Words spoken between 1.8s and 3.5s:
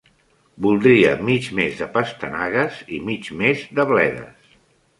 de pastanagues i mig